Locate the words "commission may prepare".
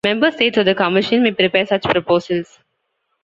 0.73-1.67